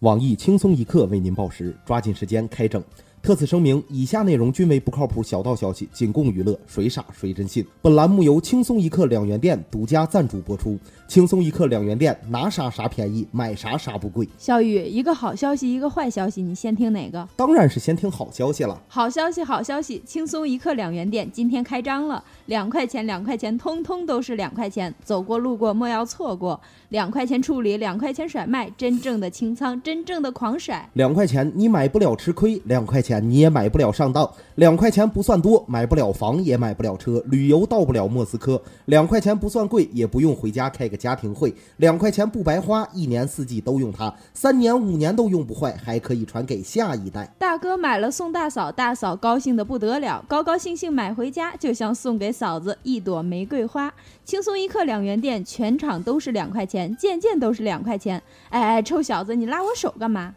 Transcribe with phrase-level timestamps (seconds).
[0.00, 2.84] 网易轻松一刻为您报时，抓紧时间开整。
[3.26, 7.66] 特此声明，以下内容均为不靠谱小道消息，仅供娱乐，谁傻谁真信。
[7.82, 10.78] 本栏目由轻松一刻两元店独家赞助播出。
[11.08, 14.28] 轻松一刻两元店，拿啥啥便宜，买啥啥不贵。
[14.38, 17.28] 小雨，一个好消息，一个坏消息，你先听哪个？
[17.34, 18.80] 当然是先听好消息了。
[18.86, 20.00] 好消息，好消息！
[20.06, 26.60] 轻松一刻两元店今天开张了，两块钱，两块钱，通通都是两块钱，走过路过莫要错过。
[26.90, 30.88] 两块钱处理，两块钱甩卖，真正的清仓，真正的狂甩。
[30.94, 34.30] 两块钱你买不了吃亏，两块钱你也买不了上当。
[34.56, 38.60] 两块钱不算多，买不了房也买不了车，旅游到不了莫斯科。
[38.86, 41.54] 两块钱不算贵，也不用回家开个家庭会。
[41.76, 47.30] 两块钱不白花，一年四季都用它，三年五年都用不坏，还可以传给下一代。
[47.38, 53.92] 大哥买了送大嫂，大嫂高兴的不得了，高高兴兴买回家，就像送给嫂子一朵玫瑰花。
[54.24, 56.96] 轻松一刻两元店，全场都是两块钱。
[56.96, 60.34] 件件都是两块钱，哎哎，臭小子，你拉我手干嘛？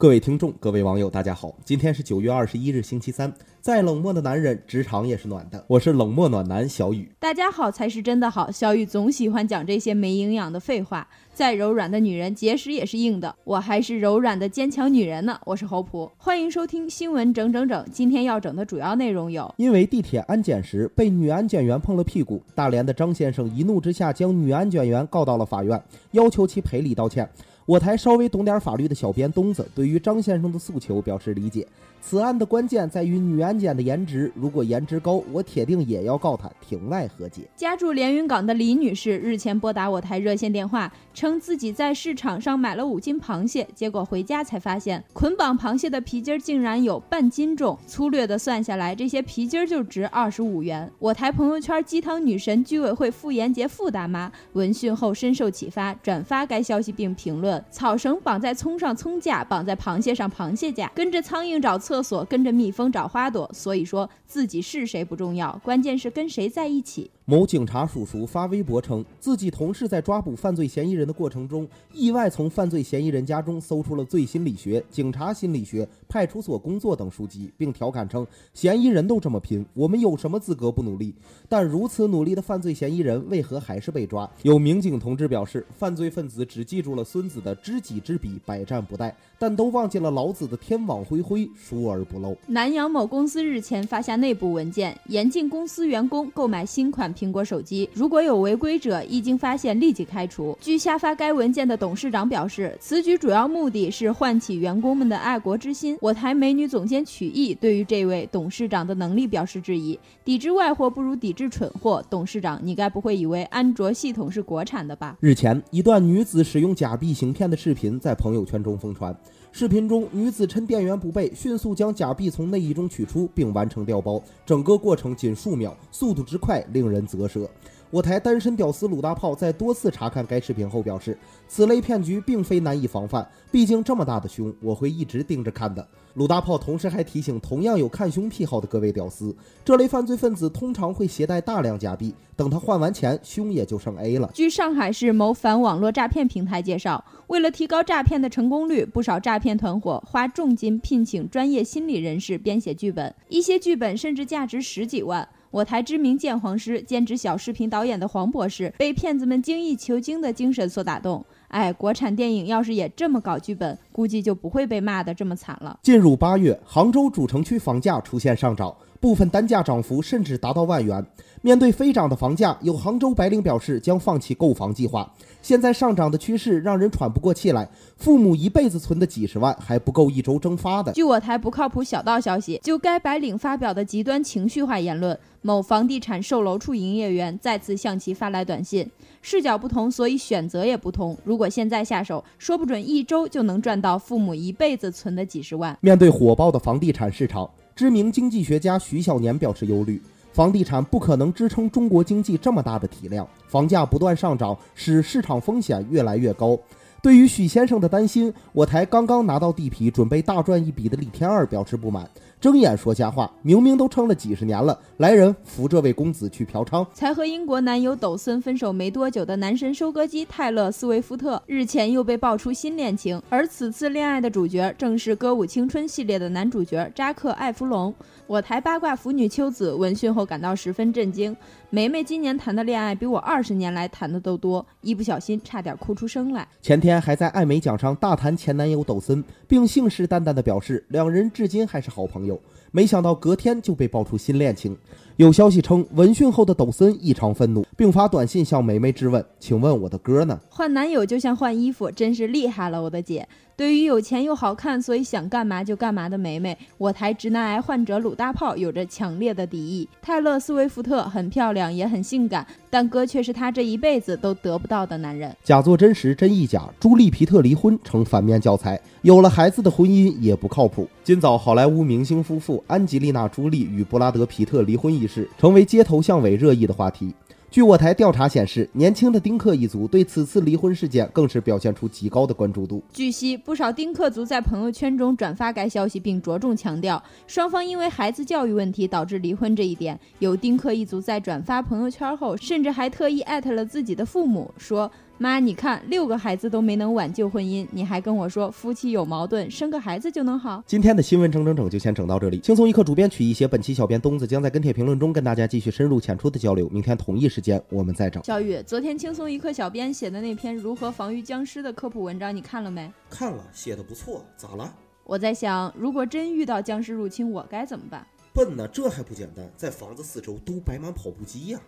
[0.00, 3.30] 各位听众，各位网友，大家好，今天是九月二十一日，星期三。
[3.60, 5.62] 再冷漠的男人，职场也是暖的。
[5.66, 7.12] 我是冷漠暖男小雨。
[7.20, 8.50] 大家好才是真的好。
[8.50, 11.06] 小雨总喜欢讲这些没营养的废话。
[11.34, 13.36] 再柔软的女人，结实也是硬的。
[13.44, 15.38] 我还是柔软的坚强女人呢。
[15.44, 17.86] 我是侯普，欢迎收听新闻整整整。
[17.92, 27.28] 今天要整的主要内容有：因为地铁安检时被女安检员碰了屁股，大连的张先生一怒之下将女安检员告到了法院，要求其赔礼道歉。
[27.70, 31.64] 我台稍微懂点法律的小编东子对于张先生的诉求表示理解。
[32.02, 37.42] 此案的关键在于女安检的颜值，如果颜值高，我铁定也要告她庭外和解。
[37.54, 50.90] 家住连云港的李女士日前拨打我台热线电话，称自己在市场上买了五斤螃蟹，结果回家才发现捆绑螃蟹的皮筋竟然有半斤重，粗略的算下来，这些皮筋就值二十五元。
[50.98, 61.80] 我台朋友圈鸡汤女神居委会傅延杰傅大妈闻讯后深受启发，转发该消息并评论：草绳绑在葱上葱架，绑在螃蟹上螃蟹架，跟着苍蝇找。
[61.80, 67.10] 厕所跟着蜜蜂找花朵，所以说自己是谁不重要，关键是跟谁在一起。
[67.26, 81.14] 某警察叔叔发微博称，自己同事在抓捕犯罪嫌疑人的过程中，意外从犯罪嫌疑人家中搜出了《罪心理学》《警察心理学》《派出所工作》等书籍，并调侃称：“嫌疑人都这么拼，我们有什么资格不努力？”
[81.48, 84.28] 但如此努力的犯罪嫌疑人为何还是被抓？
[84.42, 92.36] 有民警同志表示，犯罪分子只记住了孙子的知己知彼，百战不殆，但都忘记了老子的天网恢恢，疏而不漏。
[92.48, 97.09] 南阳某公司日前发下内部文件，严禁公司员工购买新款。
[97.14, 100.56] 苹果手机如果有违规者，一经发现立即开除。
[100.60, 105.96] 据下发该文件的董事长表示，此举主要目的是唤起员工们的爱国之心。
[106.00, 112.04] 我台美女总监曲艺对于这位董事长的能力表示质疑：抵制外货不如抵制蠢货。
[112.08, 115.16] 董事长，你该不会以为安卓系统是国产的吧？
[115.20, 119.16] 日前，一段女子使用假币行骗的视频在朋友圈中疯传。
[119.52, 127.48] 视频中，女子趁店员不备，迅速将假币从内衣中取出，并完成调包，整个过程仅数秒，速度之快令人啧舌。
[127.90, 131.18] 我台单身屌丝鲁大炮在多次查看该视频后表示，
[131.48, 135.84] 此类骗局并非难以防范，毕竟这么大的胸，我会一直盯着看的。
[136.14, 139.34] 鲁大炮同时还提醒同样有看胸癖好的各位屌丝，
[139.64, 144.30] 这类犯罪分子通常会携带大量假币，等他换完钱，胸也就剩 A 了。
[144.32, 155.28] 据上海市某反网络诈骗平台介绍，为了提高诈骗的成功率，不少诈骗团伙花重金聘请专业心理人士编写剧本，一些剧本甚至价值十几万。
[155.50, 161.24] 我台知名鉴黄师、兼职小视频导演的黄博士，被骗子们精益求精的精神所打动。
[161.50, 165.78] 哎，国产电影要是也这么搞剧本，估计就不会被骂得这么惨了。
[165.82, 171.04] 进入八月，杭州主城区房价出现上涨，部分单价涨幅甚至达到万元。
[171.42, 175.10] 面对飞涨的房价，有杭州白领表示将放弃购房计划。
[175.40, 177.66] 现在上涨的趋势让人喘不过气来，
[177.96, 180.92] 父母一辈子存的几十万还不够一周蒸发的。
[180.92, 188.88] 据我台不靠谱小道消息，就该白领发表的极端情绪化言论，某房地产售楼处营业员再次向其发来短信。
[189.22, 191.16] 视角不同，所以选择也不同。
[191.24, 195.76] 如果现在下手，说不准一周就能赚到父母一辈子存的几十万。
[195.80, 200.00] 面对火爆的房地产市场，知名经济学家徐小年表示忧虑。
[200.32, 206.58] 房地产不可能支撑中国经济这么大的体量，房价不断上涨，使市场风险越来越高。
[207.02, 212.08] 对于许先生的担心，我台刚刚拿到地皮，准备大赚一笔的李天二表示不满，
[212.40, 216.86] 睁眼说瞎话，明明都撑了几十年了，来人扶这位公子去嫖娼。
[216.94, 227.94] 才和英国男友抖森分手没多久的男神收割机泰勒·斯威夫特，日前又被爆出新恋情，而此次恋爱的主角正是《歌舞青春》系列的男主角扎克·艾弗隆。
[228.26, 231.36] 我台八卦腐女秋子闻讯后感到十分震惊，
[231.68, 236.48] 梅梅今年谈的恋爱比我二十年来谈的都多，一不小心差点哭出声来。
[236.62, 242.29] 前天还在艾美奖上大谈前男友抖森，并信誓旦旦地表示两人至今还是好朋友。
[242.72, 244.76] 没想到隔天就被爆出新恋情。
[245.16, 253.28] 有消息称，闻讯后的抖森异常愤怒，并发短信向梅梅质问：“请问我的歌呢？”换男友就像换衣服，真是厉害了，我的姐。
[253.60, 259.86] 对于有钱又好看，所以想干嘛就干嘛的梅梅，我台直男癌患者鲁大炮有着强烈的敌意。
[260.00, 265.36] 泰勒·斯威夫特很漂亮，也很性感，但哥却是她这一辈子都得不到的男人。
[265.44, 266.66] 假作真实，真亦假。
[266.80, 270.88] 朱莉·皮特离婚成反面教材，有了孩子的婚姻也不靠谱。
[271.04, 277.14] 今早好莱坞明星夫妇安吉丽娜·朱莉与布拉德·皮特离婚一事，成为街头巷尾热议的话题。
[277.50, 282.80] 据我台调查显示，年轻的丁克一族对此次离婚事件更是表现出极高的关注度。
[282.92, 289.98] 据悉，不少丁克族在朋友圈中转发该消息，并着重强调双方因为孩子教育问题导致离婚这一点。
[290.20, 294.88] 有丁克一族在转发朋友圈后，甚至还特意艾特了自己的父母，说。
[295.22, 300.64] 妈，你看六个孩子都没能挽救婚姻，你还跟我说夫妻有矛盾，生个孩子就能好？
[300.66, 302.38] 今天的新闻整整整就先整到这里。
[302.38, 306.66] 轻松一刻主编曲一些，本期小编东子将在跟帖评论中跟大家继续深入浅出的交流。
[306.70, 308.24] 明天同一时间我们再整。
[308.24, 312.90] 小雨，昨天轻松一刻小编写的那篇如何防御僵尸的科普文章，你看了没？
[313.10, 314.24] 看了，写的不错。
[314.38, 314.74] 咋了？
[315.04, 318.06] 我在想，如果真遇到僵尸入侵，我该怎么办？
[318.32, 321.60] 笨呢，这还不简单，在房子四周都摆满跑步机呀。